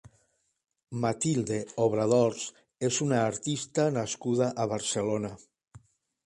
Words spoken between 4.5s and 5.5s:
a Barcelona.